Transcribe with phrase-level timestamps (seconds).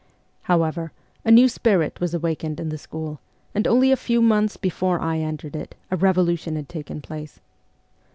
[0.49, 3.19] However, a new spirit was awakened in the school,
[3.53, 7.39] and only a few months before I entered it a revolution had taken place.